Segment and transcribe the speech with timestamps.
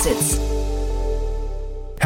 [0.00, 0.39] Exits.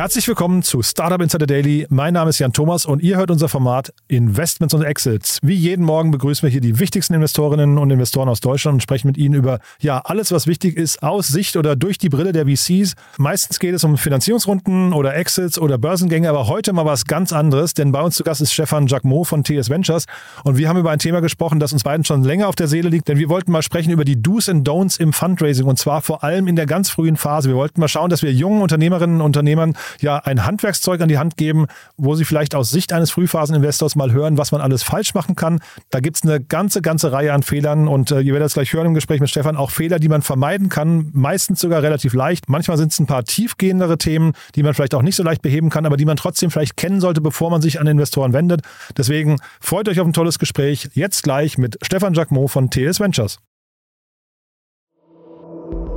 [0.05, 1.87] Herzlich willkommen zu Startup Insider Daily.
[1.89, 5.39] Mein Name ist Jan Thomas und ihr hört unser Format Investments und Exits.
[5.43, 9.07] Wie jeden Morgen begrüßen wir hier die wichtigsten Investorinnen und Investoren aus Deutschland und sprechen
[9.07, 12.45] mit ihnen über ja alles, was wichtig ist aus Sicht oder durch die Brille der
[12.45, 12.97] VCs.
[13.17, 17.73] Meistens geht es um Finanzierungsrunden oder Exits oder Börsengänge, aber heute mal was ganz anderes,
[17.73, 20.05] denn bei uns zu Gast ist Stefan Jacquemot von TS Ventures
[20.43, 22.91] und wir haben über ein Thema gesprochen, das uns beiden schon länger auf der Seele
[22.91, 26.03] liegt, denn wir wollten mal sprechen über die Do's and Don'ts im Fundraising und zwar
[26.03, 27.49] vor allem in der ganz frühen Phase.
[27.49, 31.19] Wir wollten mal schauen, dass wir jungen Unternehmerinnen und Unternehmern ja ein Handwerkszeug an die
[31.19, 31.67] Hand geben,
[31.97, 35.61] wo sie vielleicht aus Sicht eines Frühphaseninvestors mal hören, was man alles falsch machen kann.
[35.91, 38.73] Da gibt es eine ganze, ganze Reihe an Fehlern und äh, ihr werdet das gleich
[38.73, 42.49] hören im Gespräch mit Stefan, auch Fehler, die man vermeiden kann, meistens sogar relativ leicht.
[42.49, 45.71] Manchmal sind es ein paar tiefgehendere Themen, die man vielleicht auch nicht so leicht beheben
[45.71, 48.63] kann, aber die man trotzdem vielleicht kennen sollte, bevor man sich an Investoren wendet.
[48.97, 50.91] Deswegen freut euch auf ein tolles Gespräch.
[50.95, 53.39] Jetzt gleich mit Stefan Jacquemot von TS Ventures.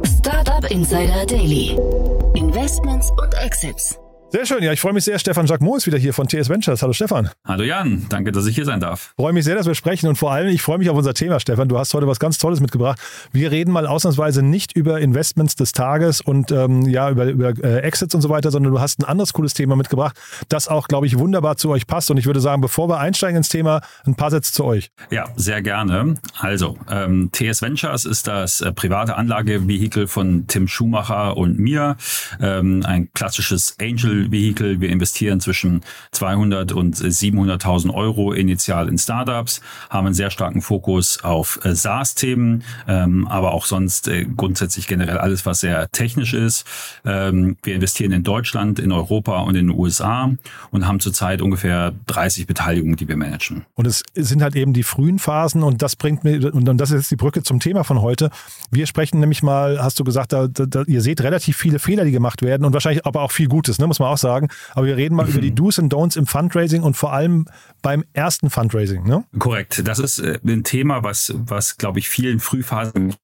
[0.04, 2.17] Startup Insider Daily.
[2.38, 4.00] Investments und Exits.
[4.30, 5.18] Sehr schön, ja, ich freue mich sehr.
[5.20, 6.82] Stefan Jacquemot ist wieder hier von TS Ventures.
[6.82, 7.30] Hallo Stefan.
[7.46, 9.14] Hallo Jan, danke, dass ich hier sein darf.
[9.16, 11.40] Freue mich sehr, dass wir sprechen und vor allem, ich freue mich auf unser Thema,
[11.40, 11.70] Stefan.
[11.70, 13.00] Du hast heute was ganz Tolles mitgebracht.
[13.32, 17.80] Wir reden mal ausnahmsweise nicht über Investments des Tages und ähm, ja, über, über äh,
[17.80, 20.18] Exits und so weiter, sondern du hast ein anderes cooles Thema mitgebracht,
[20.50, 22.12] das auch, glaube ich, wunderbar zu euch passt.
[22.12, 24.92] Und ich würde sagen, bevor wir einsteigen ins Thema, ein paar Sätze zu euch.
[25.10, 26.16] Ja, sehr gerne.
[26.38, 31.96] Also, ähm, TS Ventures ist das äh, private Anlagevehikel von Tim Schumacher und mir.
[32.42, 33.78] Ähm, ein klassisches
[34.18, 34.82] Angel-Vehikel.
[34.82, 41.24] Wir investieren zwischen 200 und 700.000 Euro initial in Startups, haben einen sehr starken Fokus
[41.24, 46.66] auf äh, SaaS-Themen, ähm, aber auch sonst äh, grundsätzlich generell alles, was sehr technisch ist.
[47.06, 50.32] Ähm, wir investieren in Deutschland, in Europa und in den USA
[50.72, 53.66] und haben zurzeit ungefähr 30 Beteiligungen, die wir managen.
[53.76, 56.98] Und es sind halt eben die frühen Phasen und das bringt mir, und das ist
[56.98, 58.30] jetzt die Brücke zum Thema von heute.
[58.72, 62.12] Wir sprechen nämlich mal, hast du gesagt, da, da, ihr seht relativ viele Fehler, die
[62.12, 64.50] gemacht werden und wahrscheinlich aber auch viel Gutes, ne, muss man auch sagen.
[64.74, 65.32] Aber wir reden mal mhm.
[65.32, 67.46] über die Do's und Don'ts im Fundraising und vor allem
[67.82, 69.04] beim ersten Fundraising.
[69.04, 69.24] Ne?
[69.40, 69.88] Korrekt.
[69.88, 73.16] Das ist äh, ein Thema, was, was glaube ich, vielen Frühphasen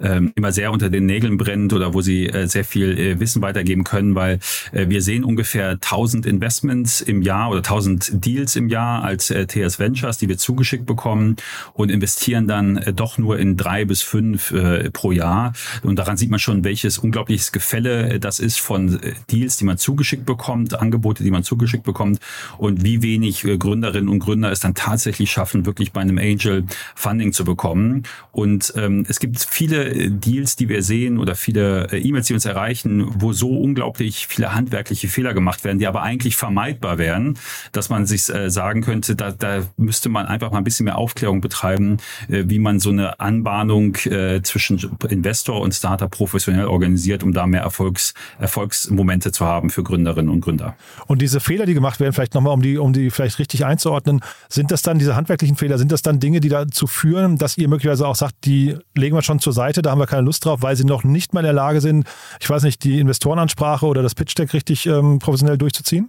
[0.00, 3.42] ähm, immer sehr unter den Nägeln brennt oder wo sie äh, sehr viel äh, Wissen
[3.42, 4.38] weitergeben können, weil
[4.72, 9.46] äh, wir sehen ungefähr 1000 Investments im Jahr oder 1000 Deals im Jahr als äh,
[9.46, 11.36] TS Ventures, die wir zugeschickt bekommen
[11.72, 15.52] und investieren dann äh, doch nur in drei bis fünf äh, pro Jahr.
[15.82, 19.64] Und daran sieht man schon, welches unglaubliches Gefälle äh, das ist von äh, Deals, die
[19.64, 22.18] man zugeschickt bekommt, Angebote, die man zugeschickt bekommt
[22.58, 26.64] und wie wenig äh, Gründerinnen und Gründer es dann tatsächlich schaffen, wirklich bei einem Angel
[26.94, 28.04] Funding zu bekommen.
[28.32, 32.34] Und ähm, es gibt viele äh, Deals, die wir sehen oder viele äh, E-Mails, die
[32.34, 37.38] uns erreichen, wo so unglaublich viele handwerkliche Fehler gemacht werden, die aber eigentlich vermeidbar wären,
[37.72, 40.98] dass man sich äh, sagen könnte, da, da müsste man einfach mal ein bisschen mehr
[40.98, 47.46] Aufklärung betreiben, wie man so eine Anbahnung zwischen Investor und Startup professionell organisiert, um da
[47.46, 50.76] mehr Erfolgs, Erfolgsmomente zu haben für Gründerinnen und Gründer.
[51.06, 54.20] Und diese Fehler, die gemacht werden, vielleicht nochmal, um die, um die vielleicht richtig einzuordnen,
[54.48, 57.68] sind das dann diese handwerklichen Fehler, sind das dann Dinge, die dazu führen, dass ihr
[57.68, 60.62] möglicherweise auch sagt, die legen wir schon zur Seite, da haben wir keine Lust drauf,
[60.62, 62.06] weil sie noch nicht mal in der Lage sind,
[62.40, 66.08] ich weiß nicht, die Investorenansprache oder das Pitch Deck richtig ähm, professionell durchzuziehen?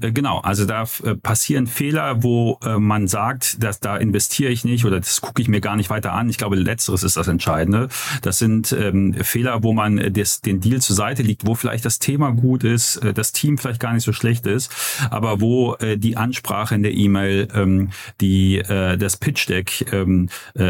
[0.00, 4.64] Äh, genau, also da äh, passieren Fehler, wo äh, man sagt, dass da investiere ich
[4.64, 6.28] nicht oder das gucke ich mir gar nicht weiter an.
[6.28, 7.88] Ich glaube, letzteres ist das Entscheidende.
[8.22, 11.98] Das sind ähm, Fehler, wo man des, den Deal zur Seite liegt, wo vielleicht das
[11.98, 14.70] Thema gut ist, das Team vielleicht gar nicht so schlecht ist,
[15.10, 20.28] aber wo die Ansprache in der E-Mail, ähm, die das Pitch Deck ähm,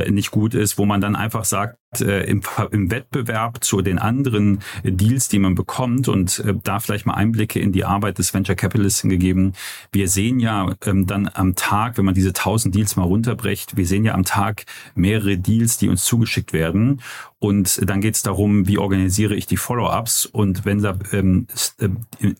[0.08, 5.28] nicht gut ist, wo man dann einfach sagt, im, im Wettbewerb zu den anderen Deals,
[5.28, 9.00] die man bekommt und da vielleicht mal Einblicke in die Arbeit des Venture Capital Capitalist
[9.00, 9.54] hingegeben.
[9.92, 13.86] Wir sehen ja ähm, dann am Tag, wenn man diese 1000 Deals mal runterbrecht, wir
[13.86, 17.00] sehen ja am Tag mehrere Deals, die uns zugeschickt werden.
[17.40, 20.26] Und dann geht es darum, wie organisiere ich die Follow-ups.
[20.26, 21.46] Und wenn da ähm,
[21.78, 21.88] äh,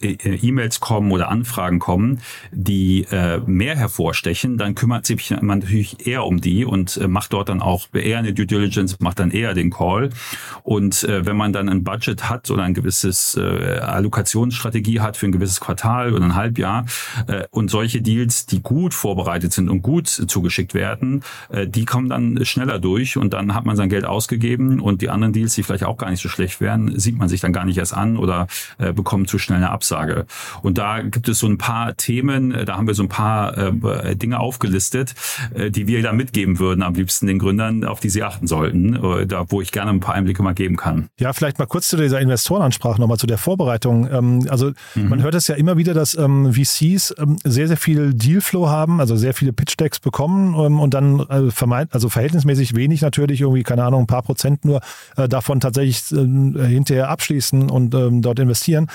[0.00, 6.06] äh, E-Mails kommen oder Anfragen kommen, die äh, mehr hervorstechen, dann kümmert sich man natürlich
[6.06, 9.30] eher um die und äh, macht dort dann auch eher eine Due Diligence, macht dann
[9.30, 10.10] eher den Call.
[10.64, 15.26] Und äh, wenn man dann ein Budget hat oder ein gewisses äh, Allokationsstrategie hat für
[15.26, 16.86] ein gewisses Quartal oder ein Halbjahr
[17.28, 22.08] äh, und solche Deals, die gut vorbereitet sind und gut zugeschickt werden, äh, die kommen
[22.08, 25.62] dann schneller durch und dann hat man sein Geld ausgegeben und die anderen Deals, die
[25.62, 28.16] vielleicht auch gar nicht so schlecht wären, sieht man sich dann gar nicht erst an
[28.16, 28.46] oder
[28.78, 30.26] äh, bekommt zu schnell eine Absage.
[30.62, 33.56] Und da gibt es so ein paar Themen, äh, da haben wir so ein paar
[33.56, 35.14] äh, Dinge aufgelistet,
[35.54, 38.96] äh, die wir da mitgeben würden, am liebsten den Gründern, auf die sie achten sollten,
[38.96, 41.08] äh, da wo ich gerne ein paar Einblicke mal geben kann.
[41.18, 44.08] Ja, vielleicht mal kurz zu dieser Investorenansprache nochmal zu der Vorbereitung.
[44.10, 45.08] Ähm, also mhm.
[45.08, 49.00] man hört es ja immer wieder, dass ähm, VCs ähm, sehr, sehr viel Dealflow haben,
[49.00, 53.40] also sehr viele Pitch Decks bekommen ähm, und dann äh, vermeint, also verhältnismäßig wenig natürlich,
[53.40, 54.77] irgendwie, keine Ahnung, ein paar Prozent nur
[55.16, 58.88] nur äh, davon tatsächlich äh, hinterher abschließen und ähm, dort investieren.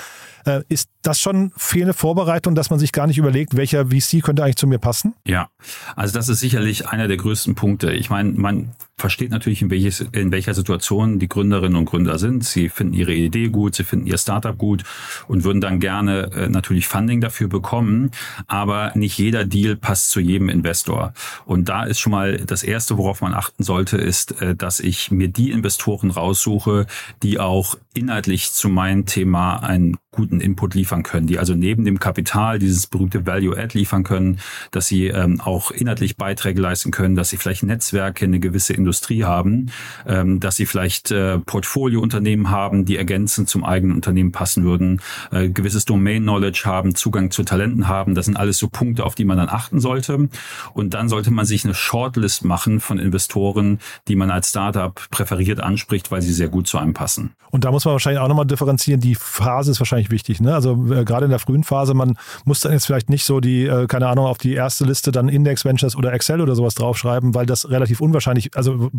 [0.44, 4.42] Äh, ist das schon fehlende Vorbereitung, dass man sich gar nicht überlegt, welcher VC könnte
[4.42, 5.14] eigentlich zu mir passen?
[5.26, 5.48] Ja,
[5.96, 7.92] also das ist sicherlich einer der größten Punkte.
[7.92, 12.44] Ich meine, man versteht natürlich, in, welches, in welcher Situation die Gründerinnen und Gründer sind.
[12.44, 14.84] Sie finden ihre Idee gut, sie finden ihr Startup gut
[15.26, 18.10] und würden dann gerne äh, natürlich Funding dafür bekommen.
[18.46, 21.12] Aber nicht jeder Deal passt zu jedem Investor.
[21.44, 25.10] Und da ist schon mal das Erste, worauf man achten sollte, ist, äh, dass ich
[25.10, 25.73] mir die Investoren
[26.10, 26.86] raussuche,
[27.22, 31.98] die auch inhaltlich zu meinem Thema einen guten Input liefern können, die also neben dem
[31.98, 34.38] Kapital dieses berühmte Value-Add liefern können,
[34.70, 39.24] dass sie ähm, auch inhaltlich Beiträge leisten können, dass sie vielleicht Netzwerke, eine gewisse Industrie
[39.24, 39.70] haben,
[40.06, 45.00] ähm, dass sie vielleicht äh, Portfoliounternehmen haben, die ergänzend zum eigenen Unternehmen passen würden,
[45.32, 48.14] äh, gewisses Domain-Knowledge haben, Zugang zu Talenten haben.
[48.14, 50.28] Das sind alles so Punkte, auf die man dann achten sollte.
[50.74, 55.60] Und dann sollte man sich eine Shortlist machen von Investoren, die man als Startup präferiert
[55.60, 57.34] anspricht, weil sie sehr gut zu einem passen.
[57.50, 59.00] Und da muss man wahrscheinlich auch nochmal differenzieren.
[59.00, 60.40] Die Phase ist wahrscheinlich wichtig.
[60.40, 60.54] Ne?
[60.54, 63.64] Also äh, gerade in der frühen Phase, man muss dann jetzt vielleicht nicht so die,
[63.66, 67.34] äh, keine Ahnung, auf die erste Liste dann Index Ventures oder Excel oder sowas draufschreiben,
[67.34, 68.90] weil das relativ unwahrscheinlich, also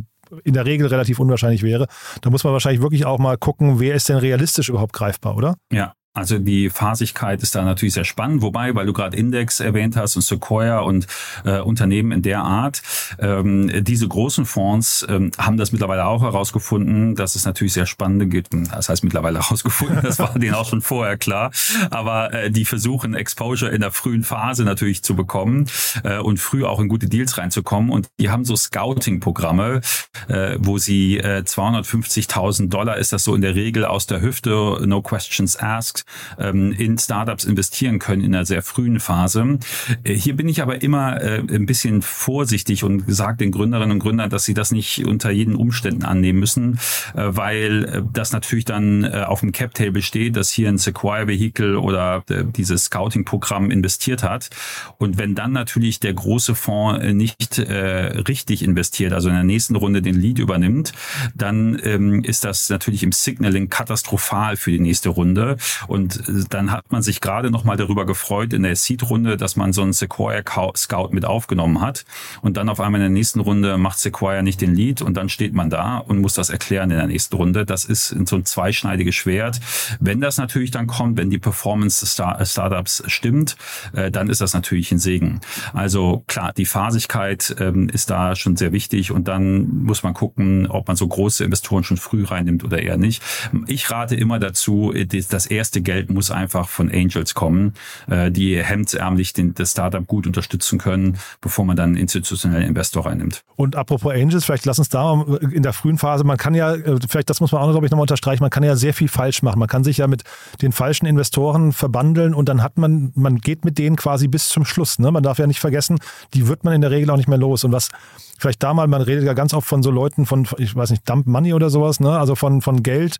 [0.44, 1.88] in der Regel relativ unwahrscheinlich wäre.
[2.22, 5.56] Da muss man wahrscheinlich wirklich auch mal gucken, wer ist denn realistisch überhaupt greifbar, oder?
[5.72, 9.98] Ja, also die Phasigkeit ist da natürlich sehr spannend, wobei, weil du gerade Index erwähnt
[9.98, 11.08] hast und Sequoia und
[11.44, 12.82] äh, Unternehmen in der Art,
[13.20, 18.28] ähm, diese großen Fonds ähm, haben das mittlerweile auch herausgefunden, dass es natürlich sehr spannende
[18.28, 18.54] gibt.
[18.54, 21.52] Das heißt mittlerweile herausgefunden, das war denen auch schon vorher klar.
[21.90, 25.66] Aber äh, die versuchen Exposure in der frühen Phase natürlich zu bekommen
[26.06, 27.92] äh, und früh auch in gute Deals reinzukommen.
[27.92, 29.82] Und die haben so Scouting-Programme,
[30.30, 34.78] äh, wo sie äh, 250.000 Dollar ist das so in der Regel aus der Hüfte,
[34.86, 36.05] no questions asked
[36.40, 39.60] ähm, in Startups investieren können in einer sehr frühen Phase.
[40.04, 44.00] Äh, hier bin ich aber immer äh, ein bisschen vorsichtig und sage den Gründerinnen und
[44.00, 46.80] Gründern, dass sie das nicht unter jeden Umständen annehmen müssen,
[47.13, 51.28] äh, weil äh, das natürlich dann äh, auf dem Cap-Table steht, dass hier ein Sequoia
[51.28, 54.50] Vehicle oder äh, dieses Scouting-Programm investiert hat.
[54.98, 60.01] Und wenn dann natürlich der große Fonds nicht richtig investiert, also in der nächsten Runde
[60.01, 60.94] den Lead übernimmt,
[61.34, 65.58] dann ähm, ist das natürlich im Signaling katastrophal für die nächste Runde.
[65.88, 69.56] Und äh, dann hat man sich gerade noch mal darüber gefreut in der Seed-Runde, dass
[69.56, 70.44] man so einen Sequoia
[70.76, 72.06] Scout mit aufgenommen hat.
[72.42, 75.30] Und dann auf einmal in der nächsten Runde macht Sequoia nicht den Lead und dann
[75.30, 77.66] steht man da und muss das erklären in der nächsten Runde.
[77.66, 79.60] Das ist so ein zweischneidiges Schwert.
[80.00, 83.56] Wenn das natürlich dann kommt, wenn die Performance des äh, Startups stimmt,
[83.94, 85.42] äh, dann ist das natürlich ein Segen.
[85.74, 90.68] Also klar, die Phasigkeit ähm, ist da schon sehr wichtig und dann muss man gucken,
[90.68, 93.22] ob man so große Investoren schon früh reinnimmt oder eher nicht.
[93.68, 94.94] Ich rate immer dazu,
[95.30, 97.74] das erste Geld muss einfach von Angels kommen,
[98.10, 103.44] äh, die hemdsärmlich den, das Startup gut unterstützen können, bevor man dann institutionellen Investor reinnimmt.
[103.56, 106.98] Und apropos Angels, vielleicht lass uns da in der frühen Phase, man kann ja, äh,
[107.08, 109.42] vielleicht das muss man auch, glaube ich, nochmal unterstreichen, man kann ja sehr viel falsch
[109.42, 109.60] machen.
[109.60, 110.24] Man kann sich ja mit
[110.62, 114.66] den falschen Investoren verbandeln und dann hat man, man geht mit denen quasi bis zum
[114.66, 115.00] Schluss.
[115.00, 115.12] Ne?
[115.12, 116.00] Man darf ja nicht vergessen,
[116.34, 117.64] die wird man in der Regel auch nicht mehr los.
[117.64, 117.90] Und was
[118.38, 121.08] vielleicht da mal, man redet ja ganz oft von so Leuten von, ich weiß nicht,
[121.10, 122.18] Dump Money oder sowas, ne?
[122.18, 123.18] also von, von Geld,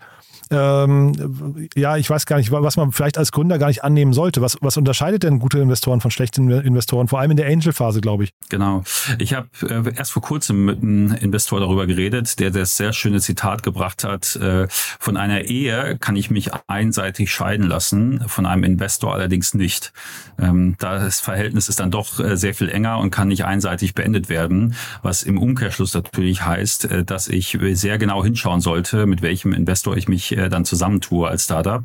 [0.51, 4.41] ähm, ja, ich weiß gar nicht, was man vielleicht als Gründer gar nicht annehmen sollte.
[4.41, 8.25] Was, was unterscheidet denn gute Investoren von schlechten Investoren, vor allem in der Angel-Phase, glaube
[8.25, 8.31] ich?
[8.50, 8.83] Genau.
[9.19, 13.19] Ich habe äh, erst vor kurzem mit einem Investor darüber geredet, der das sehr schöne
[13.19, 14.67] Zitat gebracht hat, äh,
[15.00, 19.93] von einer Ehe kann ich mich einseitig scheiden lassen, von einem Investor allerdings nicht.
[20.39, 24.29] Ähm, das Verhältnis ist dann doch äh, sehr viel enger und kann nicht einseitig beendet
[24.29, 29.53] werden, was im Umkehrschluss natürlich heißt, äh, dass ich sehr genau hinschauen sollte, mit welchem
[29.53, 31.83] Investor ich mich äh, dann zusammentue als Startup.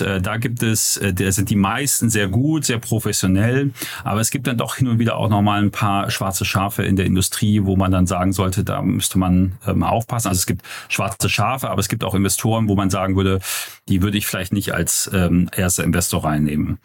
[0.00, 3.72] Äh, da gibt es, äh, da sind die meisten sehr gut, sehr professionell,
[4.04, 6.96] aber es gibt dann doch hin und wieder auch nochmal ein paar schwarze Schafe in
[6.96, 10.28] der Industrie, wo man dann sagen sollte, da müsste man ähm, aufpassen.
[10.28, 13.40] Also es gibt schwarze Schafe, aber es gibt auch Investoren, wo man sagen würde,
[13.88, 16.78] die würde ich vielleicht nicht als ähm, erster Investor reinnehmen.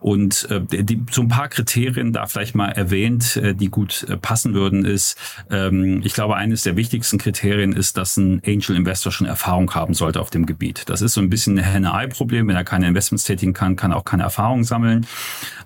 [0.00, 4.16] Und äh, die, so ein paar Kriterien da vielleicht mal erwähnt, äh, die gut äh,
[4.16, 5.16] passen würden, ist,
[5.50, 9.94] ähm, ich glaube, eines der wichtigsten Kriterien ist, dass ein Angel Investor schon Erfahrung haben
[9.94, 10.84] sollte auf dem Gebiet.
[10.86, 11.86] Das ist so ein bisschen ein
[12.22, 12.48] Henne-Ei-Problem.
[12.48, 15.06] Wenn er keine Investments tätigen kann, kann er auch keine Erfahrung sammeln.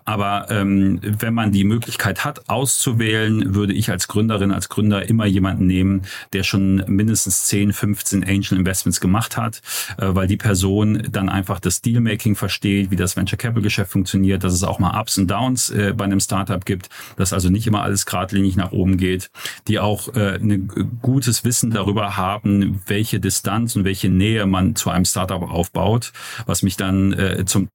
[0.05, 5.27] Aber ähm, wenn man die Möglichkeit hat, auszuwählen, würde ich als Gründerin, als Gründer immer
[5.27, 9.63] jemanden nehmen, der schon mindestens 10, 15 Angel Investments gemacht hat,
[9.99, 14.45] äh, weil die Person dann einfach das Dealmaking versteht, wie das Venture Capital Geschäft funktioniert,
[14.45, 17.67] dass es auch mal Ups und Downs äh, bei einem Startup gibt, dass also nicht
[17.67, 19.31] immer alles geradlinig nach oben geht,
[19.67, 20.69] die auch äh, ein
[21.03, 26.13] gutes Wissen darüber haben, welche Distanz und welche Nähe man zu einem Startup aufbaut,
[26.47, 27.69] was mich dann äh, zum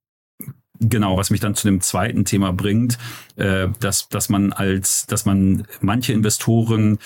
[0.84, 2.98] Genau, was mich dann zu dem zweiten Thema bringt,
[3.36, 6.98] äh, dass, dass man als, dass man manche Investoren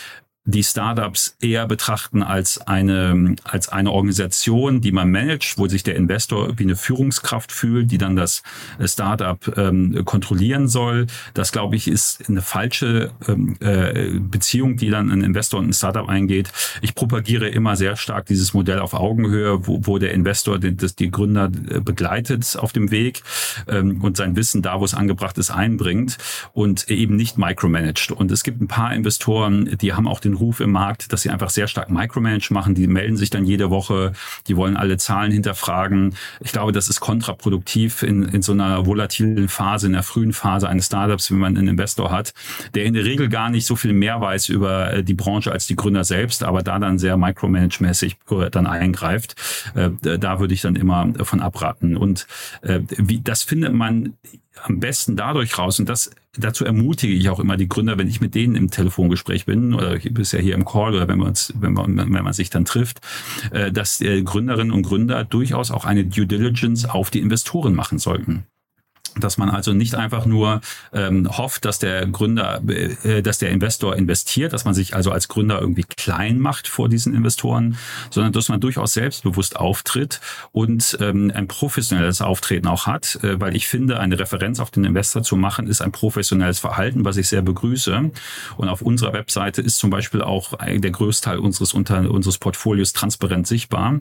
[0.46, 5.96] die Startups eher betrachten als eine, als eine Organisation, die man managt, wo sich der
[5.96, 8.44] Investor wie eine Führungskraft fühlt, die dann das
[8.84, 11.08] Startup ähm, kontrollieren soll.
[11.34, 15.72] Das, glaube ich, ist eine falsche ähm, äh, Beziehung, die dann ein Investor und ein
[15.72, 16.52] Startup eingeht.
[16.80, 21.10] Ich propagiere immer sehr stark dieses Modell auf Augenhöhe, wo, wo der Investor die, die
[21.10, 23.22] Gründer äh, begleitet auf dem Weg
[23.66, 26.18] ähm, und sein Wissen da, wo es angebracht ist, einbringt
[26.52, 28.12] und eben nicht micromanagt.
[28.12, 31.31] Und es gibt ein paar Investoren, die haben auch den Ruf im Markt, dass sie
[31.31, 32.75] einfach sehr stark Micromanage machen.
[32.75, 34.12] Die melden sich dann jede Woche,
[34.47, 36.14] die wollen alle Zahlen hinterfragen.
[36.40, 40.69] Ich glaube, das ist kontraproduktiv in, in so einer volatilen Phase, in der frühen Phase
[40.69, 42.33] eines Startups, wenn man einen Investor hat,
[42.75, 45.66] der in der Regel gar nicht so viel mehr weiß über äh, die Branche als
[45.66, 49.35] die Gründer selbst, aber da dann sehr micromanage-mäßig äh, dann eingreift.
[49.75, 51.97] Äh, da würde ich dann immer von abraten.
[51.97, 52.26] Und
[52.62, 54.14] wie, das findet man
[54.62, 58.20] am besten dadurch raus, und das dazu ermutige ich auch immer die Gründer, wenn ich
[58.20, 61.96] mit denen im Telefongespräch bin oder bisher hier im Call oder wenn man wenn man,
[61.96, 63.00] wenn man sich dann trifft,
[63.52, 68.46] äh, dass Gründerinnen und Gründer durchaus auch eine Due Diligence auf die Investoren machen sollten
[69.18, 70.61] dass man also nicht einfach nur
[70.92, 75.28] ähm, hofft, dass der Gründer, äh, dass der Investor investiert, dass man sich also als
[75.28, 77.76] Gründer irgendwie klein macht vor diesen Investoren,
[78.11, 80.20] sondern dass man durchaus selbstbewusst auftritt
[80.52, 84.85] und ähm, ein professionelles Auftreten auch hat, äh, weil ich finde, eine Referenz auf den
[84.85, 88.11] Investor zu machen, ist ein professionelles Verhalten, was ich sehr begrüße.
[88.56, 93.46] Und auf unserer Webseite ist zum Beispiel auch der Großteil unseres unter unseres Portfolios transparent
[93.46, 94.00] sichtbar.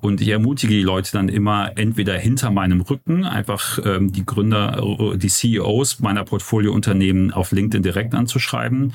[0.00, 4.51] Und ich ermutige die Leute dann immer entweder hinter meinem Rücken einfach ähm, die Gründer
[4.52, 8.94] Gründer, die CEOs meiner Portfoliounternehmen auf LinkedIn direkt anzuschreiben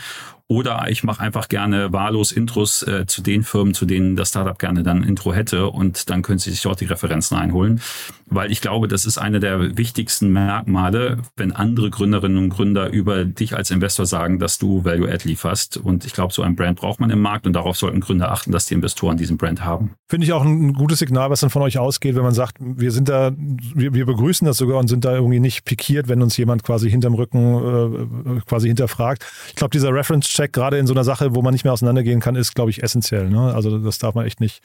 [0.49, 4.57] oder ich mache einfach gerne wahllos Intros äh, zu den Firmen, zu denen das Startup
[4.57, 7.81] gerne dann ein Intro hätte und dann können Sie sich dort die Referenzen einholen.
[8.29, 13.25] Weil ich glaube, das ist eine der wichtigsten Merkmale, wenn andere Gründerinnen und Gründer über
[13.25, 15.77] dich als Investor sagen, dass du Value-Add lieferst.
[15.77, 18.51] Und ich glaube, so ein Brand braucht man im Markt und darauf sollten Gründer achten,
[18.51, 19.95] dass die Investoren diesen Brand haben.
[20.09, 22.91] Finde ich auch ein gutes Signal, was dann von euch ausgeht, wenn man sagt, wir
[22.91, 26.35] sind da, wir, wir begrüßen das sogar und sind da irgendwie nicht pikiert, wenn uns
[26.37, 29.25] jemand quasi hinterm Rücken äh, quasi hinterfragt.
[29.49, 32.19] Ich glaube, dieser Reference Check gerade in so einer Sache, wo man nicht mehr auseinandergehen
[32.19, 33.27] kann, ist, glaube ich, essentiell.
[33.27, 33.55] Ne?
[33.55, 34.61] Also das darf man echt nicht,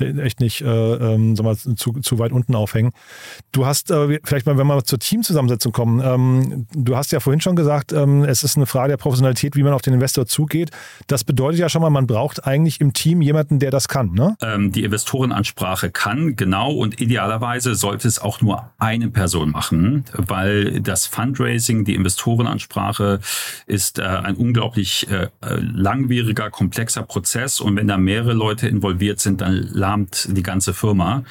[0.00, 2.92] echt nicht äh, ähm, mal, zu, zu weit unten aufhängen.
[3.52, 7.40] Du hast, äh, vielleicht mal, wenn wir zur Teamzusammensetzung kommen, ähm, du hast ja vorhin
[7.40, 10.70] schon gesagt, ähm, es ist eine Frage der Professionalität, wie man auf den Investor zugeht.
[11.06, 14.12] Das bedeutet ja schon mal, man braucht eigentlich im Team jemanden, der das kann.
[14.12, 14.36] Ne?
[14.40, 20.80] Ähm, die Investorenansprache kann, genau, und idealerweise sollte es auch nur eine Person machen, weil
[20.80, 23.20] das Fundraising, die Investorenansprache
[23.66, 29.40] ist äh, ein unglaublich äh, langwieriger, komplexer Prozess und wenn da mehrere Leute involviert sind,
[29.40, 31.24] dann lahmt die ganze Firma.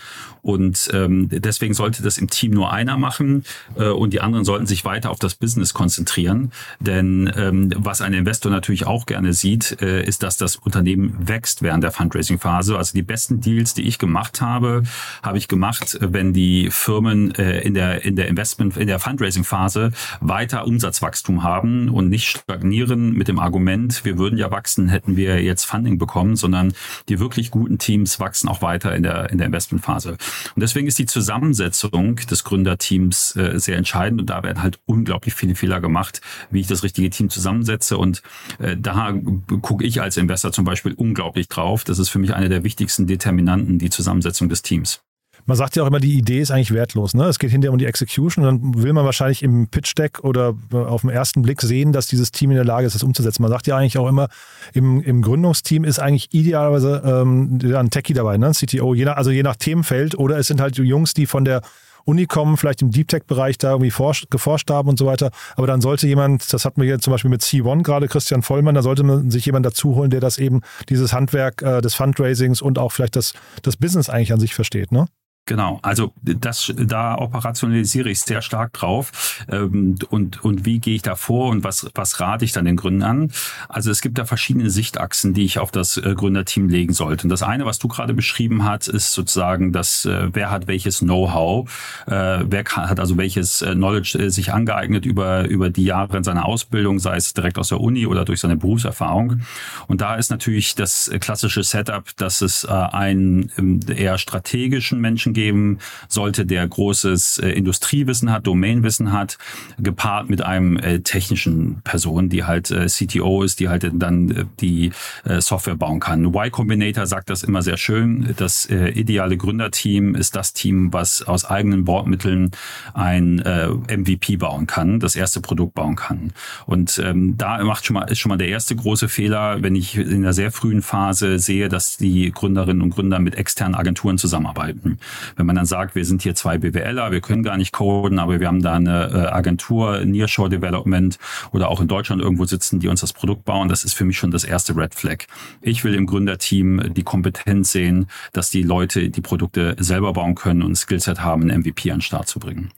[0.44, 3.46] Und ähm, deswegen sollte das im Team nur einer machen
[3.78, 6.52] äh, und die anderen sollten sich weiter auf das Business konzentrieren.
[6.82, 11.62] Denn ähm, was ein Investor natürlich auch gerne sieht, äh, ist, dass das Unternehmen wächst
[11.62, 12.78] während der Fundraising-Phase.
[12.78, 14.84] Also die besten Deals, die ich gemacht habe,
[15.24, 19.94] habe ich gemacht, wenn die Firmen äh, in der in der Investment in der Fundraising-Phase
[20.20, 25.42] weiter Umsatzwachstum haben und nicht stagnieren mit dem Argument, wir würden ja wachsen, hätten wir
[25.42, 26.74] jetzt Funding bekommen, sondern
[27.08, 30.12] die wirklich guten Teams wachsen auch weiter in der in der Investmentphase.
[30.12, 35.34] Und deswegen ist die Zusammensetzung des Gründerteams äh, sehr entscheidend und da werden halt unglaublich
[35.34, 36.22] viele Fehler gemacht,
[36.52, 37.98] wie ich das richtige Team zusammensetze.
[37.98, 38.22] Und
[38.60, 39.14] äh, da
[39.62, 41.84] gucke ich als Investor zum Beispiel unglaublich drauf.
[41.84, 45.02] Das ist für mich eine der wichtigsten Determinanten, die Zusammensetzung des Teams.
[45.46, 47.14] Man sagt ja auch immer, die Idee ist eigentlich wertlos.
[47.14, 47.26] Ne?
[47.26, 51.02] Es geht hinterher um die Execution und dann will man wahrscheinlich im Pitch-Deck oder auf
[51.02, 53.42] den ersten Blick sehen, dass dieses Team in der Lage ist, das umzusetzen.
[53.42, 54.30] Man sagt ja eigentlich auch immer,
[54.74, 58.52] im, im Gründungsteam ist eigentlich idealerweise ähm, ein Techie dabei, ne?
[58.52, 61.62] CTO, je nach, also je nach Themenfeld oder es sind halt Jungs, die von der
[62.06, 65.32] Uni kommen, vielleicht im Deep Tech-Bereich da irgendwie forscht, geforscht haben und so weiter.
[65.56, 68.76] Aber dann sollte jemand, das hatten wir hier zum Beispiel mit C1 gerade, Christian Vollmann,
[68.76, 72.62] da sollte man sich jemand dazu holen, der das eben, dieses Handwerk äh, des Fundraisings
[72.62, 75.06] und auch vielleicht das, das Business eigentlich an sich versteht, ne?
[75.46, 81.02] Genau, also das da operationalisiere ich sehr stark drauf ähm, und und wie gehe ich
[81.02, 83.30] da vor und was was rate ich dann den Gründern?
[83.68, 87.26] Also es gibt da verschiedene Sichtachsen, die ich auf das äh, Gründerteam legen sollte.
[87.26, 91.00] Und das eine, was du gerade beschrieben hast, ist sozusagen, dass äh, wer hat welches
[91.00, 91.70] Know-how,
[92.08, 96.24] äh, wer hat also welches äh, Knowledge äh, sich angeeignet über über die Jahre in
[96.24, 99.42] seiner Ausbildung, sei es direkt aus der Uni oder durch seine Berufserfahrung.
[99.88, 105.44] Und da ist natürlich das klassische Setup, dass es einen ähm, eher strategischen Menschen Menschen
[105.44, 109.38] geben sollte, der großes äh, Industriewissen hat, Domainwissen hat,
[109.80, 114.46] gepaart mit einem äh, technischen Person, die halt äh, CTO ist, die halt dann äh,
[114.60, 114.92] die
[115.26, 116.26] äh, Software bauen kann.
[116.26, 118.34] Y Combinator sagt das immer sehr schön.
[118.38, 122.52] Das äh, ideale Gründerteam ist das Team, was aus eigenen Bordmitteln
[122.94, 126.32] ein MVP bauen kann, das erste Produkt bauen kann.
[126.66, 129.98] Und ähm, da macht schon mal, ist schon mal der erste große Fehler, wenn ich
[129.98, 135.00] in der sehr frühen Phase sehe, dass die Gründerinnen und Gründer mit externen Agenturen zusammenarbeiten.
[135.36, 138.40] Wenn man dann sagt, wir sind hier zwei BWLer, wir können gar nicht coden, aber
[138.40, 141.18] wir haben da eine äh, Agentur, Nearshore Development
[141.52, 144.18] oder auch in Deutschland irgendwo sitzen, die uns das Produkt bauen, das ist für mich
[144.18, 145.26] schon das erste Red Flag.
[145.62, 150.62] Ich will im Gründerteam die Kompetenz sehen, dass die Leute die Produkte selber bauen können
[150.62, 152.72] und Skillset haben, einen MVP an den Start zu bringen.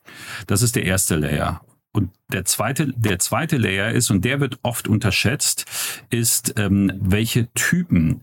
[0.48, 1.62] Das ist der erste Layer.
[1.92, 5.66] Und der zweite, der zweite Layer ist, und der wird oft unterschätzt,
[6.10, 8.22] ist, ähm, welche Typen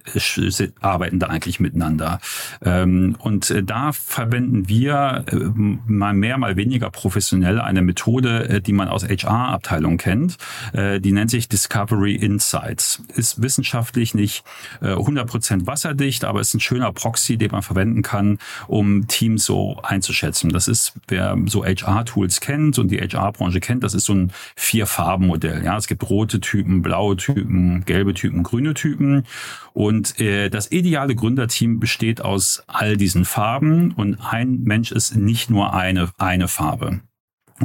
[0.80, 2.20] arbeiten da eigentlich miteinander.
[2.64, 8.60] Ähm, und äh, da verwenden wir äh, mal mehr, mal weniger professionell eine Methode, äh,
[8.60, 10.36] die man aus HR-Abteilungen kennt.
[10.72, 13.02] Äh, die nennt sich Discovery Insights.
[13.14, 14.42] Ist wissenschaftlich nicht
[14.80, 19.80] äh, 100% wasserdicht, aber ist ein schöner Proxy, den man verwenden kann, um Teams so
[19.82, 20.50] einzuschätzen.
[20.50, 25.64] Das ist, wer so HR-Tools kennt und die HR-Branche kennt, das ist so ein Vier-Farben-Modell.
[25.64, 29.24] Ja, es gibt rote Typen, blaue Typen, gelbe Typen, grüne Typen.
[29.72, 35.50] Und äh, das ideale Gründerteam besteht aus all diesen Farben und ein Mensch ist nicht
[35.50, 37.00] nur eine, eine Farbe.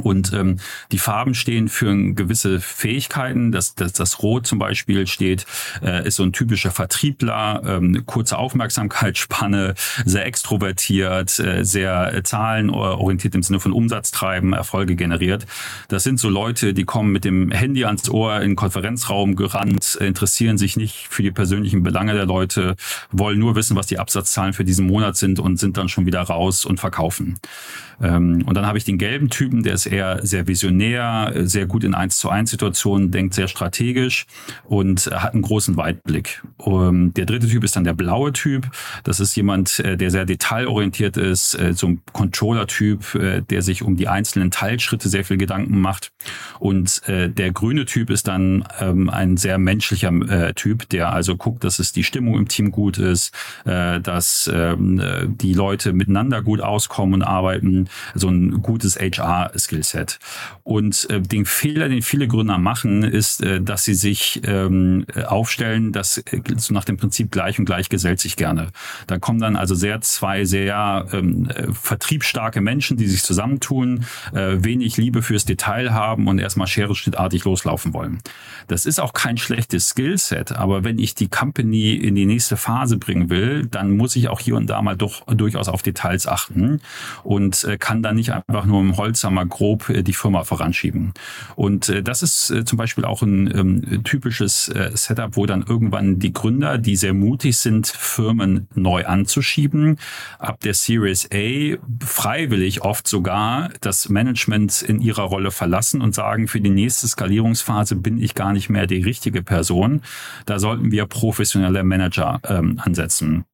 [0.02, 0.58] Und ähm,
[0.92, 3.52] die Farben stehen für gewisse Fähigkeiten.
[3.52, 5.46] Das, das, das Rot zum Beispiel steht,
[5.82, 13.42] äh, ist so ein typischer Vertriebler, ähm, kurze Aufmerksamkeitsspanne, sehr extrovertiert, äh, sehr zahlenorientiert im
[13.42, 15.46] Sinne von Umsatz treiben, Erfolge generiert.
[15.88, 19.96] Das sind so Leute, die kommen mit dem Handy ans Ohr in den Konferenzraum gerannt,
[20.00, 22.76] interessieren sich nicht für die persönlichen Belange der Leute,
[23.10, 26.20] wollen nur wissen, was die Absatzzahlen für diesen Monat sind und sind dann schon wieder
[26.22, 27.38] raus und verkaufen.
[28.00, 31.84] Ähm, und dann habe ich den gelben Typen, der ist eher sehr visionär, sehr gut
[31.84, 34.26] in 1 zu 1 Situationen, denkt sehr strategisch
[34.64, 36.42] und hat einen großen Weitblick.
[36.64, 38.70] Ähm, der dritte Typ ist dann der blaue Typ.
[39.04, 43.82] Das ist jemand, äh, der sehr detailorientiert ist, äh, so ein Controller-Typ, äh, der sich
[43.82, 46.10] um die einzelnen Teilschritte sehr viel Gedanken macht.
[46.58, 51.78] Und der grüne Typ ist dann ähm, ein sehr menschlicher Typ, der also guckt, dass
[51.78, 53.32] es die Stimmung im Team gut ist,
[53.64, 58.96] dass die Leute miteinander gut auskommen und arbeiten so ein gutes
[59.68, 60.18] HR-Skillset.
[60.64, 65.92] Und äh, den Fehler, den viele Gründer machen, ist, äh, dass sie sich ähm, aufstellen,
[65.92, 68.68] dass äh, so nach dem Prinzip gleich und gleich gesellt sich gerne.
[69.06, 74.56] Da kommen dann also sehr zwei sehr ähm, äh, vertriebsstarke Menschen, die sich zusammentun, äh,
[74.58, 78.18] wenig Liebe fürs Detail haben und erstmal scherenschnittartig loslaufen wollen.
[78.66, 82.98] Das ist auch kein schlechtes Skillset, aber wenn ich die Company in die nächste Phase
[82.98, 86.80] bringen will, dann muss ich auch hier und da mal doch durchaus auf Details achten
[87.22, 91.12] und äh, kann dann nicht einfach nur im Holzhammer grob äh, die Firma voranschieben.
[91.56, 95.64] Und äh, das ist äh, zum Beispiel auch ein ähm, typisches äh, Setup, wo dann
[95.68, 99.98] irgendwann die Gründer, die sehr mutig sind, Firmen neu anzuschieben,
[100.38, 106.46] ab der Series A freiwillig oft sogar das Management in ihrer Rolle verlassen und sagen,
[106.46, 110.02] für die nächste Skalierungsphase bin ich gar nicht mehr die richtige Person.
[110.46, 113.44] Da sollten wir professionelle Manager ähm, ansetzen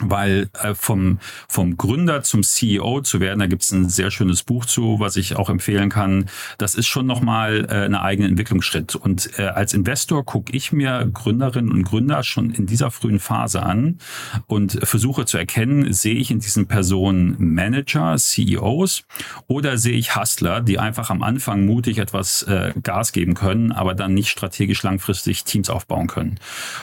[0.00, 4.42] weil äh, vom, vom Gründer zum CEO zu werden, da gibt es ein sehr schönes
[4.42, 6.26] Buch zu, was ich auch empfehlen kann.
[6.58, 8.94] Das ist schon nochmal äh, eine eigene Entwicklungsschritt.
[8.96, 13.62] Und äh, als Investor gucke ich mir Gründerinnen und Gründer schon in dieser frühen Phase
[13.62, 13.98] an
[14.46, 19.04] und versuche zu erkennen, sehe ich in diesen Personen Manager, CEOs
[19.46, 23.94] oder sehe ich Hustler, die einfach am Anfang mutig etwas äh, Gas geben können, aber
[23.94, 26.38] dann nicht strategisch langfristig Teams aufbauen können.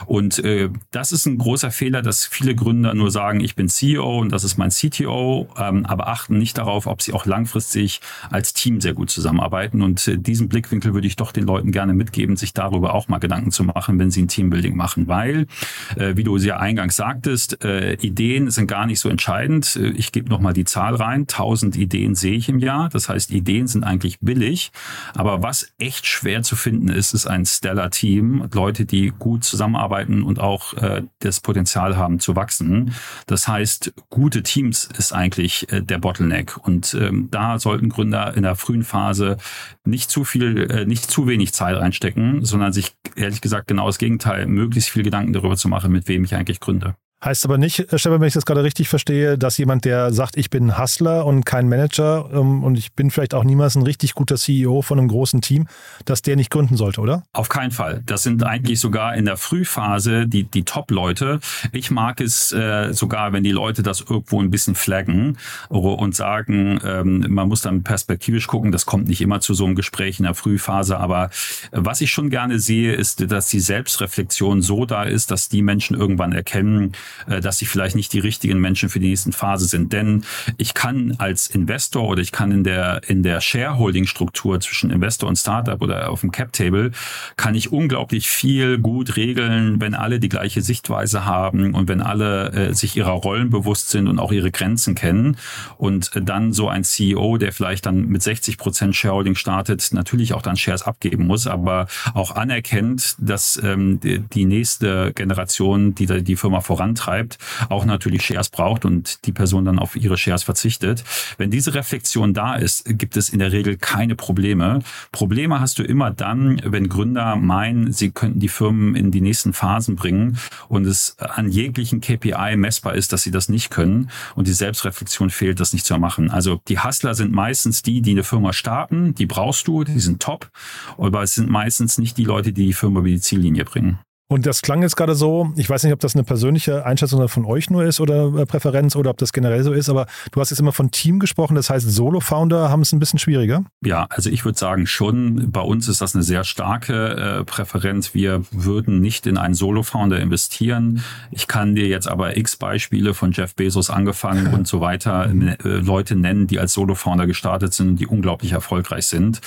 [0.06, 4.20] Und äh, das ist ein großer Fehler, dass viele Gründer nur sagen, ich bin CEO
[4.20, 8.54] und das ist mein CTO, ähm, aber achten nicht darauf, ob sie auch langfristig als
[8.54, 9.82] Team sehr gut zusammenarbeiten.
[9.82, 13.20] Und äh, diesen Blickwinkel würde ich doch den Leuten gerne mitgeben, sich darüber auch mal
[13.20, 15.48] Gedanken zu machen, wenn sie ein Teambuilding machen, weil,
[15.96, 19.76] äh, wie du ja eingangs sagtest, äh, Ideen sind gar nicht so entscheidend.
[19.76, 21.22] Äh, ich gebe nochmal die Zahl rein.
[21.22, 22.89] 1000 Ideen sehe ich im Jahr.
[22.89, 24.72] Das heißt, Ideen sind eigentlich billig.
[25.15, 28.50] Aber was echt schwer zu finden ist, ist ein Stellar-Team.
[28.54, 32.93] Leute, die gut zusammenarbeiten und auch äh, das Potenzial haben zu wachsen.
[33.26, 36.58] Das heißt, gute Teams ist eigentlich äh, der Bottleneck.
[36.58, 39.38] Und ähm, da sollten Gründer in der frühen Phase
[39.86, 43.98] nicht zu viel, äh, nicht zu wenig Zeit reinstecken, sondern sich ehrlich gesagt genau das
[43.98, 46.96] Gegenteil, möglichst viel Gedanken darüber zu machen, mit wem ich eigentlich gründe.
[47.26, 50.52] Heißt aber nicht, Stefan, wenn ich das gerade richtig verstehe, dass jemand, der sagt, ich
[50.52, 54.36] bin Hustler und kein Manager ähm, und ich bin vielleicht auch niemals ein richtig guter
[54.36, 55.66] CEO von einem großen Team,
[56.06, 57.24] dass der nicht gründen sollte, oder?
[57.34, 58.04] Auf keinen Fall.
[58.06, 61.40] Das sind eigentlich sogar in der Frühphase die, die Top-Leute.
[61.72, 66.80] Ich mag es äh, sogar, wenn die Leute das irgendwo ein bisschen flaggen und sagen,
[66.86, 70.26] ähm, man muss dann perspektivisch gucken, das kommt nicht immer zu so einem Gespräch in
[70.26, 71.32] der Frühphase, aber
[71.72, 75.98] was ich schon gerne sehe, ist, dass die Selbstreflexion so da ist, dass die Menschen
[75.98, 76.94] irgendwann erkennen,
[77.28, 79.93] dass sie vielleicht nicht die richtigen Menschen für die nächsten Phase sind.
[79.93, 80.24] Denn
[80.58, 85.38] ich kann als Investor oder ich kann in der, in der Shareholding-Struktur zwischen Investor und
[85.38, 86.91] Startup oder auf dem Cap-Table
[87.36, 92.52] kann ich unglaublich viel gut regeln, wenn alle die gleiche Sichtweise haben und wenn alle
[92.52, 95.38] äh, sich ihrer Rollen bewusst sind und auch ihre Grenzen kennen.
[95.78, 100.41] Und dann so ein CEO, der vielleicht dann mit 60 Prozent Shareholding startet, natürlich auch
[100.41, 106.36] dann Shares abgeben muss, aber auch anerkennt, dass ähm, die, die nächste Generation, die die
[106.36, 107.38] Firma voran treibt,
[107.70, 111.04] auch natürlich Shares braucht und die Person dann auf ihre Shares verzichtet.
[111.38, 114.82] Wenn diese Reflexion da ist, gibt es in der Regel keine Probleme.
[115.12, 119.54] Probleme hast du immer dann, wenn Gründer meinen, sie könnten die Firmen in die nächsten
[119.54, 124.48] Phasen bringen und es an jeglichen KPI messbar ist, dass sie das nicht können und
[124.48, 126.32] die Selbstreflexion fehlt, das nicht zu machen.
[126.32, 130.22] Also die Hustler sind meistens die, die eine Firma starten, die brauchst du, die sind
[130.22, 130.50] top,
[130.98, 134.00] aber es sind meistens nicht die Leute, die die Firma über die Ziellinie bringen.
[134.30, 137.46] Und das klang jetzt gerade so, ich weiß nicht, ob das eine persönliche Einschätzung von
[137.46, 140.50] euch nur ist oder äh, Präferenz oder ob das generell so ist, aber du hast
[140.50, 143.63] jetzt immer von Team gesprochen, das heißt Solo-Founder haben es ein bisschen schwieriger?
[143.86, 148.13] Ja, also ich würde sagen schon, bei uns ist das eine sehr starke äh, Präferenz.
[148.13, 151.04] Wir würden nicht in einen Solo-Founder investieren.
[151.32, 155.56] Ich kann dir jetzt aber x Beispiele von Jeff Bezos angefangen und so weiter äh,
[155.63, 159.40] Leute nennen, die als Solo-Founder gestartet sind und die unglaublich erfolgreich sind.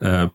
[0.00, 0.28] Äh,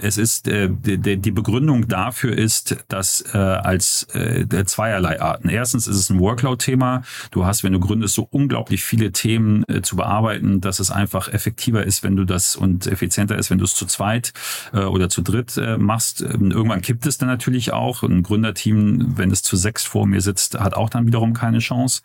[0.00, 5.48] es ist, äh, die, die Begründung dafür ist, dass äh, als äh, zweierlei Arten.
[5.48, 7.02] Erstens ist es ein Workload-Thema.
[7.30, 11.28] Du hast, wenn du gründest, so unglaublich viele Themen äh, zu bearbeiten, dass es einfach
[11.28, 14.32] effektiver ist, wenn du das und effizienter ist, wenn du es zu zweit
[14.72, 16.22] äh, oder zu dritt äh, machst.
[16.22, 18.02] Ähm, irgendwann kippt es dann natürlich auch.
[18.02, 22.02] Ein Gründerteam, wenn es zu sechs vor mir sitzt, hat auch dann wiederum keine Chance,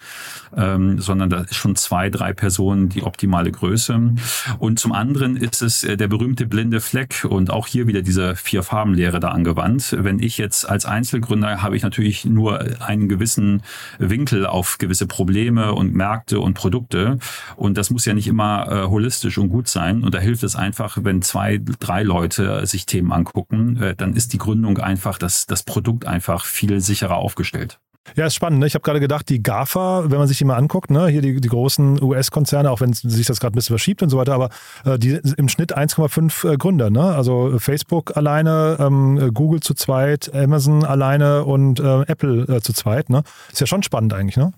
[0.58, 4.15] ähm, sondern da ist schon zwei, drei Personen die optimale Größe.
[4.58, 8.36] Und zum anderen ist es äh, der berühmte blinde Fleck und auch hier wieder diese
[8.36, 9.96] vier Farbenlehre da angewandt.
[10.00, 13.62] Wenn ich jetzt als Einzel Einzelgründer habe ich natürlich nur einen gewissen
[13.97, 17.19] Winkel auf gewisse Probleme und Märkte und Produkte.
[17.55, 20.03] Und das muss ja nicht immer äh, holistisch und gut sein.
[20.03, 24.34] Und da hilft es einfach, wenn zwei, drei Leute sich Themen angucken, äh, dann ist
[24.34, 27.79] die Gründung einfach, das, das Produkt einfach viel sicherer aufgestellt.
[28.15, 28.60] Ja, ist spannend.
[28.60, 28.67] Ne?
[28.67, 31.08] Ich habe gerade gedacht, die GAFA, wenn man sich die mal anguckt, ne?
[31.08, 34.17] hier die, die großen US-Konzerne, auch wenn sich das gerade ein bisschen verschiebt und so
[34.17, 34.50] weiter, aber
[34.86, 36.89] äh, die im Schnitt 1,5 äh, Gründer.
[36.89, 37.04] Ne?
[37.04, 43.10] Also Facebook alleine, ähm, Google zu zweit, Amazon alleine und äh, Apple äh, zu zweit.
[43.10, 43.24] Ne?
[43.52, 44.54] Ist ja schon spannend eigentlich, ne?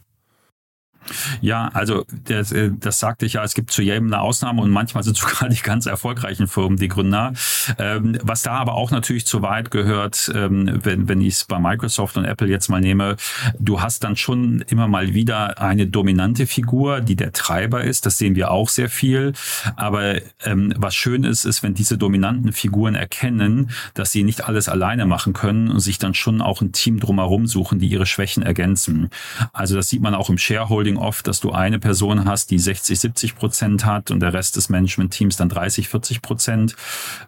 [1.42, 4.72] Ja, also das, äh, das sagte ich ja, es gibt zu jedem eine Ausnahme und
[4.72, 7.34] manchmal sind sogar die ganz erfolgreichen Firmen die Gründer.
[7.78, 11.60] Ähm, was da aber auch natürlich zu weit gehört, ähm, wenn, wenn ich es bei
[11.60, 13.18] Microsoft und Apple jetzt mal nehme,
[13.60, 18.06] du hast dann schon immer mal wieder eine dominante Figur, die der Treiber ist.
[18.06, 19.34] Das sehen wir auch sehr viel.
[19.76, 24.70] Aber ähm, was schön ist, ist, wenn diese dominanten Figuren erkennen, dass sie nicht alles
[24.70, 28.44] alleine machen können und sich dann schon auch ein Team drumherum suchen, die ihre Schwächen
[28.44, 29.10] ergänzen.
[29.54, 32.60] Also das sieht man auch im Shareholding Recruiting oft, dass du eine Person hast, die
[32.60, 36.75] 60, 70 Prozent hat und der Rest des Management-Teams dann 30, 40 Prozent.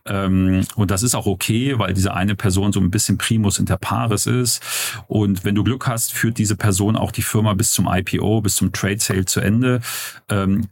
[0.05, 3.77] Ähm, und das ist auch okay, weil diese eine Person so ein bisschen Primus inter
[3.77, 4.61] pares ist.
[5.07, 8.55] Und wenn du Glück hast, führt diese Person auch die Firma bis zum IPO, bis
[8.55, 9.81] zum Trade Sale zu Ende.
[10.29, 10.67] Ähm,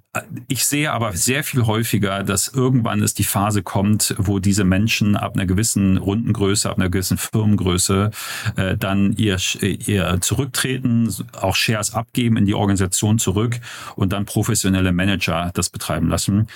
[0.50, 5.16] ich sehe aber sehr viel häufiger, dass irgendwann es die Phase kommt, wo diese Menschen
[5.16, 8.12] ab einer gewissen Rundengröße, ab einer gewissen Firmengröße
[8.58, 13.62] äh, dann ihr, ihr zurücktreten, auch Shares abgeben in die Organisation zurück
[13.96, 16.48] und dann professionelle Manager das betreiben lassen.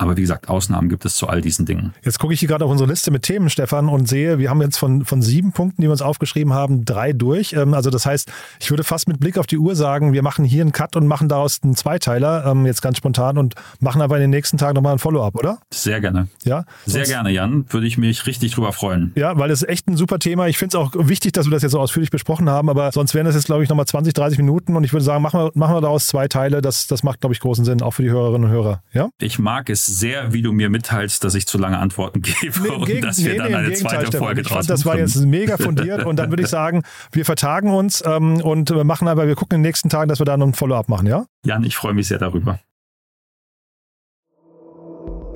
[0.00, 1.92] Aber wie gesagt, Ausnahmen gibt es zu all diesen Dingen.
[2.02, 4.62] Jetzt gucke ich hier gerade auf unsere Liste mit Themen, Stefan, und sehe, wir haben
[4.62, 7.52] jetzt von, von sieben Punkten, die wir uns aufgeschrieben haben, drei durch.
[7.52, 10.46] Ähm, also das heißt, ich würde fast mit Blick auf die Uhr sagen, wir machen
[10.46, 14.16] hier einen Cut und machen daraus einen Zweiteiler, ähm, jetzt ganz spontan, und machen aber
[14.16, 15.58] in den nächsten Tagen nochmal ein Follow-up, oder?
[15.70, 16.28] Sehr gerne.
[16.44, 16.64] Ja?
[16.86, 17.66] Sehr gerne, Jan.
[17.68, 19.12] Würde ich mich richtig drüber freuen.
[19.16, 20.48] Ja, weil es echt ein super Thema.
[20.48, 23.12] Ich finde es auch wichtig, dass wir das jetzt so ausführlich besprochen haben, aber sonst
[23.12, 25.50] wären das jetzt, glaube ich, nochmal 20, 30 Minuten und ich würde sagen, machen wir,
[25.52, 26.62] machen wir daraus zwei Teile.
[26.62, 28.82] Das, das macht, glaube ich, großen Sinn, auch für die Hörerinnen und Hörer.
[28.94, 29.10] Ja?
[29.18, 32.68] Ich mag es sehr, wie du mir mitteilst, dass ich zu lange Antworten gebe nee,
[32.68, 34.26] und gegen, dass wir nee, dann nee, eine zweite Stefan.
[34.26, 38.02] Folge draus Das war jetzt mega fundiert und dann würde ich sagen, wir vertagen uns
[38.06, 40.54] ähm, und machen aber, wir gucken in den nächsten Tagen, dass wir da noch ein
[40.54, 41.26] Follow-up machen, ja?
[41.44, 42.60] Jan, ich freue mich sehr darüber.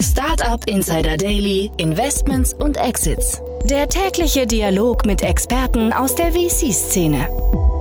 [0.00, 3.40] Startup Insider Daily, Investments und Exits.
[3.64, 7.73] Der tägliche Dialog mit Experten aus der VC-Szene.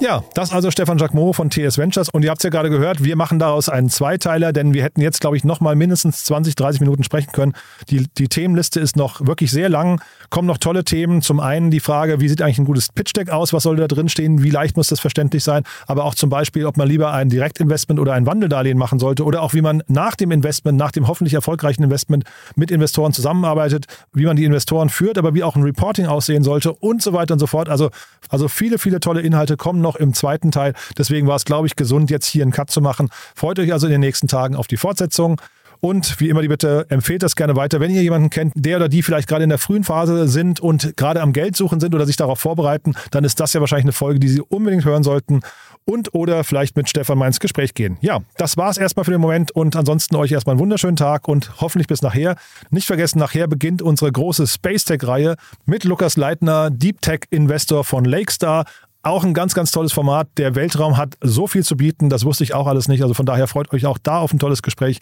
[0.00, 2.08] Ja, das also Stefan Jacquemot von TS Ventures.
[2.08, 5.00] Und ihr habt es ja gerade gehört, wir machen daraus einen Zweiteiler, denn wir hätten
[5.00, 7.52] jetzt, glaube ich, noch mal mindestens 20, 30 Minuten sprechen können.
[7.90, 11.22] Die, die Themenliste ist noch wirklich sehr lang, kommen noch tolle Themen.
[11.22, 13.52] Zum einen die Frage, wie sieht eigentlich ein gutes Pitch-Deck aus?
[13.52, 14.42] Was soll da drin stehen?
[14.42, 15.62] Wie leicht muss das verständlich sein?
[15.86, 19.42] Aber auch zum Beispiel, ob man lieber ein Direktinvestment oder ein Wandeldarlehen machen sollte oder
[19.42, 22.24] auch wie man nach dem Investment, nach dem hoffentlich erfolgreichen Investment
[22.56, 26.72] mit Investoren zusammenarbeitet, wie man die Investoren führt, aber wie auch ein Reporting aussehen sollte
[26.72, 27.68] und so weiter und so fort.
[27.68, 27.90] Also,
[28.28, 30.74] also viele, viele tolle Inhalte kommen noch im zweiten Teil.
[30.98, 33.10] Deswegen war es, glaube ich, gesund, jetzt hier einen Cut zu machen.
[33.36, 35.40] Freut euch also in den nächsten Tagen auf die Fortsetzung.
[35.84, 37.78] Und wie immer die Bitte, empfehlt das gerne weiter.
[37.78, 40.96] Wenn ihr jemanden kennt, der oder die vielleicht gerade in der frühen Phase sind und
[40.96, 43.92] gerade am Geld suchen sind oder sich darauf vorbereiten, dann ist das ja wahrscheinlich eine
[43.92, 45.42] Folge, die Sie unbedingt hören sollten.
[45.84, 47.98] Und oder vielleicht mit Stefan mal ins Gespräch gehen.
[48.00, 51.28] Ja, das war es erstmal für den Moment und ansonsten euch erstmal einen wunderschönen Tag
[51.28, 52.36] und hoffentlich bis nachher.
[52.70, 58.06] Nicht vergessen, nachher beginnt unsere große Space Tech-Reihe mit Lukas Leitner, Deep Tech Investor von
[58.06, 58.64] Lakestar.
[59.04, 60.28] Auch ein ganz, ganz tolles Format.
[60.38, 63.02] Der Weltraum hat so viel zu bieten, das wusste ich auch alles nicht.
[63.02, 65.00] Also von daher freut euch auch da auf ein tolles Gespräch.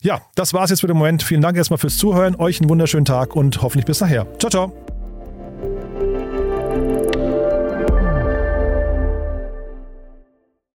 [0.00, 1.22] Ja, das war's jetzt für den Moment.
[1.22, 2.36] Vielen Dank erstmal fürs Zuhören.
[2.36, 4.26] Euch einen wunderschönen Tag und hoffentlich bis nachher.
[4.38, 4.87] Ciao, ciao.